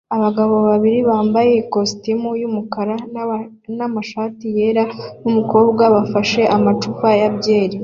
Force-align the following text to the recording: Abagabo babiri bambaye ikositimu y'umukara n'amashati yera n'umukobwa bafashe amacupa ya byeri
Abagabo 0.15 0.55
babiri 0.69 0.99
bambaye 1.09 1.51
ikositimu 1.61 2.29
y'umukara 2.41 2.95
n'amashati 3.77 4.45
yera 4.57 4.83
n'umukobwa 5.21 5.83
bafashe 5.95 6.41
amacupa 6.57 7.07
ya 7.21 7.29
byeri 7.37 7.77